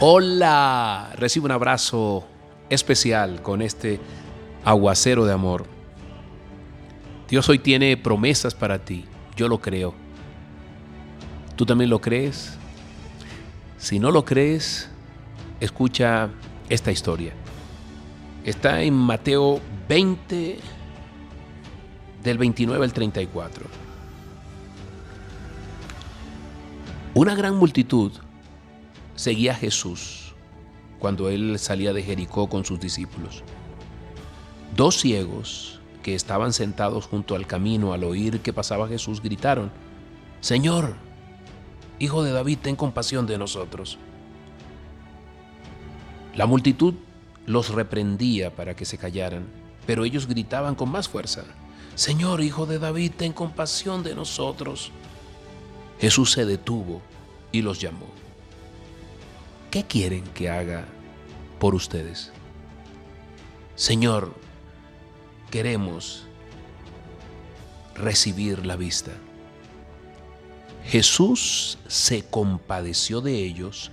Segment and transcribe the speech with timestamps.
[0.00, 2.26] Hola, recibe un abrazo
[2.68, 4.00] especial con este
[4.64, 5.66] aguacero de amor.
[7.28, 9.04] Dios hoy tiene promesas para ti,
[9.36, 9.94] yo lo creo.
[11.54, 12.58] ¿Tú también lo crees?
[13.78, 14.90] Si no lo crees,
[15.60, 16.28] escucha
[16.68, 17.32] esta historia.
[18.44, 20.58] Está en Mateo 20,
[22.24, 23.66] del 29 al 34.
[27.14, 28.10] Una gran multitud
[29.14, 30.34] seguía Jesús
[30.98, 33.42] cuando él salía de Jericó con sus discípulos.
[34.76, 39.70] Dos ciegos que estaban sentados junto al camino al oír que pasaba Jesús gritaron,
[40.40, 40.94] Señor,
[41.98, 43.98] Hijo de David, ten compasión de nosotros.
[46.34, 46.94] La multitud
[47.46, 49.46] los reprendía para que se callaran,
[49.86, 51.44] pero ellos gritaban con más fuerza,
[51.94, 54.90] Señor, Hijo de David, ten compasión de nosotros.
[56.00, 57.00] Jesús se detuvo
[57.52, 58.23] y los llamó.
[59.74, 60.84] ¿Qué quieren que haga
[61.58, 62.30] por ustedes?
[63.74, 64.32] Señor,
[65.50, 66.26] queremos
[67.96, 69.10] recibir la vista.
[70.84, 73.90] Jesús se compadeció de ellos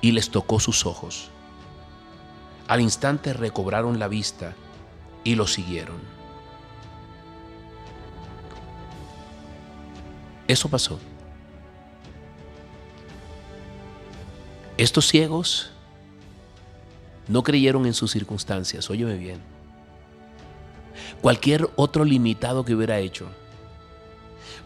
[0.00, 1.28] y les tocó sus ojos.
[2.66, 4.54] Al instante recobraron la vista
[5.22, 5.98] y lo siguieron.
[10.48, 10.98] Eso pasó.
[14.80, 15.70] Estos ciegos
[17.28, 19.38] no creyeron en sus circunstancias, óyeme bien.
[21.20, 23.26] Cualquier otro limitado que hubiera hecho,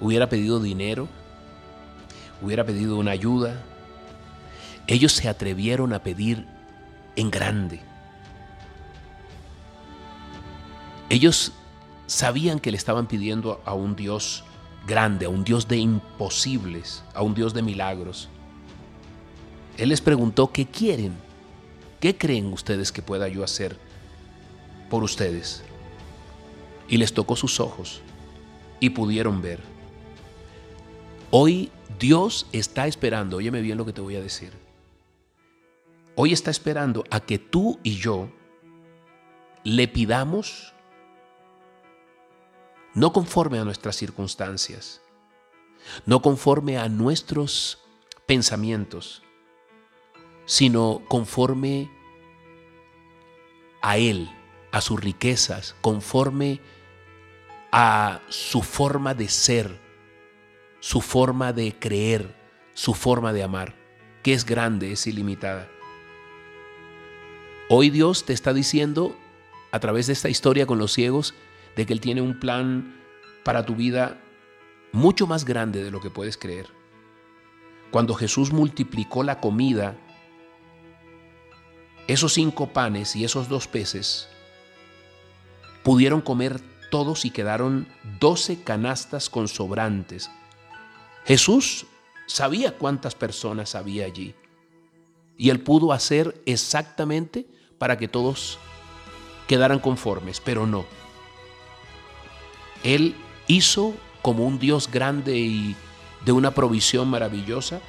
[0.01, 1.09] hubiera pedido dinero,
[2.41, 3.61] hubiera pedido una ayuda,
[4.87, 6.47] ellos se atrevieron a pedir
[7.17, 7.81] en grande.
[11.09, 11.51] Ellos
[12.07, 14.45] sabían que le estaban pidiendo a un Dios
[14.87, 18.29] grande, a un Dios de imposibles, a un Dios de milagros.
[19.77, 21.15] Él les preguntó, ¿qué quieren?
[22.01, 23.77] ¿Qué creen ustedes que pueda yo hacer
[24.91, 25.63] por ustedes?
[26.89, 28.01] Y les tocó sus ojos
[28.79, 29.61] y pudieron ver.
[31.31, 34.53] Hoy Dios está esperando, óyeme bien lo que te voy a decir.
[36.15, 38.29] Hoy está esperando a que tú y yo
[39.65, 40.73] le pidamos
[42.95, 45.01] no conforme a nuestras circunstancias,
[46.07, 47.79] no conforme a nuestros
[48.27, 49.23] pensamientos,
[50.47, 51.91] sino conforme
[53.83, 54.31] a Él,
[54.73, 56.61] a sus riquezas, conforme
[57.73, 59.81] a su forma de ser,
[60.81, 62.35] su forma de creer,
[62.73, 63.75] su forma de amar,
[64.23, 65.69] que es grande, es ilimitada.
[67.69, 69.17] Hoy Dios te está diciendo,
[69.73, 71.35] a través de esta historia con los ciegos,
[71.77, 73.01] de que Él tiene un plan
[73.43, 74.21] para tu vida
[74.93, 76.69] mucho más grande de lo que puedes creer.
[77.91, 79.97] Cuando Jesús multiplicó la comida
[82.07, 84.29] esos cinco panes y esos dos peces
[85.83, 86.61] pudieron comer
[86.91, 87.89] todos y quedaron
[88.21, 90.31] doce canastas con sobrantes.
[91.25, 91.87] Jesús
[92.27, 94.35] sabía cuántas personas había allí
[95.37, 97.47] y él pudo hacer exactamente
[97.79, 98.59] para que todos
[99.47, 100.85] quedaran conformes, pero no.
[102.83, 103.17] Él
[103.47, 105.77] hizo como un Dios grande y
[106.25, 107.81] de una provisión maravillosa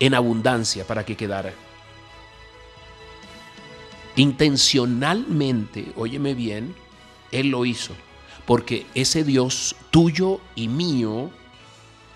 [0.00, 1.52] en abundancia para que quedara.
[4.18, 6.74] Intencionalmente, óyeme bien,
[7.30, 7.94] Él lo hizo,
[8.46, 11.30] porque ese Dios tuyo y mío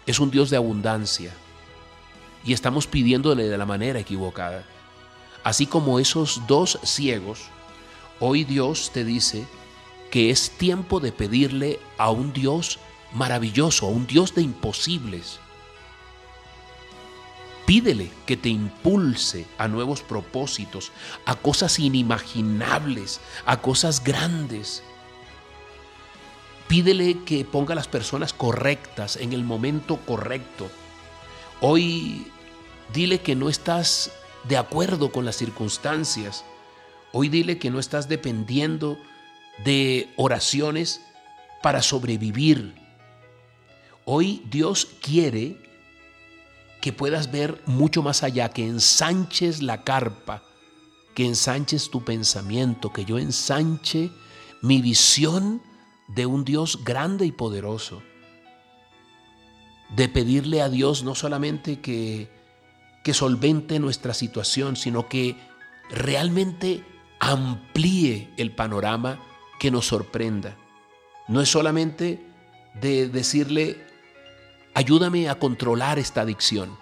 [0.05, 1.33] es un Dios de abundancia
[2.45, 4.65] y estamos pidiéndole de la manera equivocada.
[5.45, 7.43] Así como esos dos ciegos,
[8.19, 9.47] hoy Dios te dice
[10.11, 12.81] que es tiempo de pedirle a un Dios
[13.13, 15.39] maravilloso, a un Dios de imposibles,
[17.67, 20.91] Pídele que te impulse a nuevos propósitos,
[21.25, 24.83] a cosas inimaginables, a cosas grandes.
[26.67, 30.69] Pídele que ponga a las personas correctas en el momento correcto.
[31.61, 32.27] Hoy
[32.93, 34.11] dile que no estás
[34.49, 36.45] de acuerdo con las circunstancias.
[37.13, 38.99] Hoy dile que no estás dependiendo
[39.65, 41.01] de oraciones
[41.63, 42.75] para sobrevivir.
[44.05, 45.72] Hoy Dios quiere
[46.83, 50.43] que puedas ver mucho más allá, que ensanches la carpa,
[51.15, 54.11] que ensanches tu pensamiento, que yo ensanche
[54.63, 55.63] mi visión
[56.09, 58.03] de un Dios grande y poderoso.
[59.95, 62.29] De pedirle a Dios no solamente que,
[63.05, 65.37] que solvente nuestra situación, sino que
[65.89, 66.85] realmente
[67.21, 69.21] amplíe el panorama
[69.61, 70.57] que nos sorprenda.
[71.29, 72.27] No es solamente
[72.81, 73.92] de decirle
[74.75, 76.79] ayúdame a controlar esta adicción.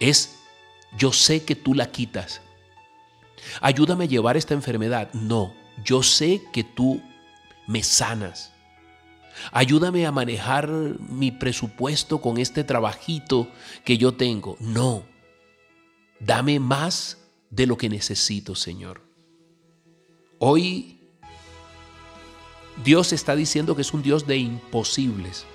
[0.00, 0.38] Es
[0.96, 2.40] yo sé que tú la quitas.
[3.60, 5.12] Ayúdame a llevar esta enfermedad.
[5.12, 5.54] No,
[5.84, 7.02] yo sé que tú
[7.66, 8.52] me sanas.
[9.52, 13.48] Ayúdame a manejar mi presupuesto con este trabajito
[13.84, 14.56] que yo tengo.
[14.58, 15.04] No,
[16.18, 17.18] dame más
[17.50, 19.02] de lo que necesito, Señor.
[20.38, 21.00] Hoy
[22.84, 25.46] Dios está diciendo que es un Dios de imposibles.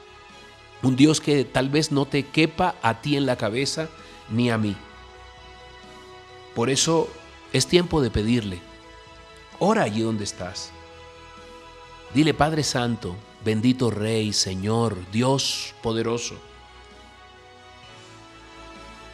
[0.84, 3.90] Un Dios que tal vez no te quepa a ti en la cabeza
[4.30, 4.76] ni a mí.
[6.54, 7.10] Por eso
[7.54, 8.60] es tiempo de pedirle.
[9.60, 10.72] Ora allí donde estás.
[12.14, 16.36] Dile, Padre Santo, bendito Rey, Señor, Dios poderoso.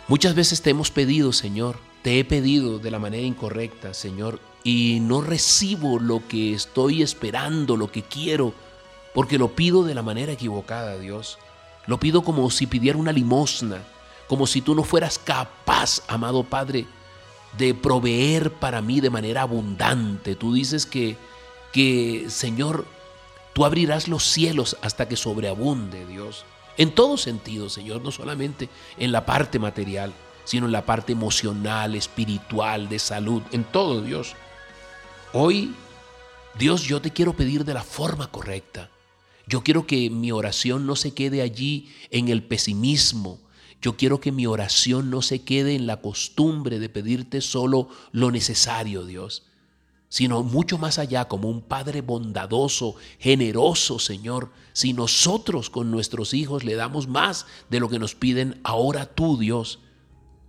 [0.07, 4.99] Muchas veces te hemos pedido, Señor, te he pedido de la manera incorrecta, Señor, y
[5.01, 8.53] no recibo lo que estoy esperando, lo que quiero,
[9.13, 11.37] porque lo pido de la manera equivocada, Dios.
[11.85, 13.83] Lo pido como si pidiera una limosna,
[14.27, 16.85] como si tú no fueras capaz, amado Padre,
[17.57, 20.35] de proveer para mí de manera abundante.
[20.35, 21.17] Tú dices que,
[21.71, 22.85] que Señor,
[23.53, 26.45] tú abrirás los cielos hasta que sobreabunde, Dios.
[26.77, 30.13] En todo sentido, Señor, no solamente en la parte material,
[30.45, 34.35] sino en la parte emocional, espiritual, de salud, en todo, Dios.
[35.33, 35.75] Hoy,
[36.57, 38.89] Dios, yo te quiero pedir de la forma correcta.
[39.49, 43.39] Yo quiero que mi oración no se quede allí en el pesimismo.
[43.81, 48.29] Yo quiero que mi oración no se quede en la costumbre de pedirte solo lo
[48.29, 49.47] necesario, Dios,
[50.07, 54.51] sino mucho más allá como un Padre bondadoso, generoso, Señor.
[54.73, 59.39] Si nosotros con nuestros hijos le damos más de lo que nos piden, ahora tú,
[59.39, 59.79] Dios,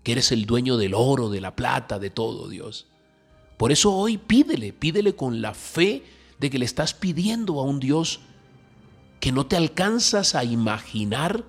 [0.02, 2.86] que eres el dueño del oro, de la plata, de todo, Dios.
[3.56, 6.04] Por eso hoy pídele, pídele con la fe
[6.38, 8.20] de que le estás pidiendo a un Dios
[9.20, 11.44] que no te alcanzas a imaginar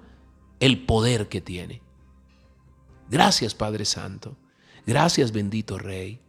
[0.60, 1.82] el poder que tiene.
[3.10, 4.38] Gracias Padre Santo,
[4.86, 6.20] gracias bendito Rey.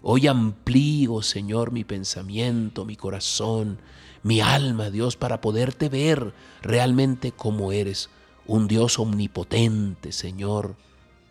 [0.00, 3.78] Hoy amplío, Señor, mi pensamiento, mi corazón,
[4.24, 8.10] mi alma, Dios, para poderte ver realmente como eres,
[8.46, 10.76] un Dios omnipotente, Señor,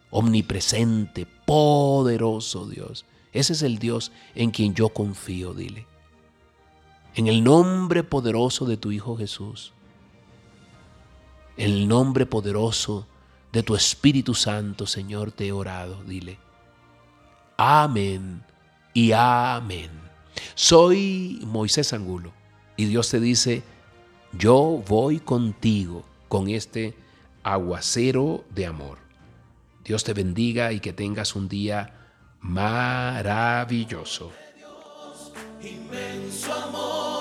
[0.10, 3.06] omnipresente, poderoso Dios.
[3.34, 5.86] Ese es el Dios en quien yo confío, dile.
[7.14, 9.74] En el nombre poderoso de tu Hijo Jesús.
[11.58, 13.06] En el nombre poderoso
[13.52, 16.40] de tu Espíritu Santo, Señor, te he orado, dile.
[17.58, 18.44] Amén
[18.94, 19.92] y amén.
[20.56, 22.32] Soy Moisés Angulo
[22.78, 23.64] y Dios te dice,
[24.32, 26.96] yo voy contigo con este
[27.44, 28.98] aguacero de amor.
[29.84, 31.94] Dios te bendiga y que tengas un día
[32.40, 34.32] maravilloso
[35.64, 37.21] inmenso amor.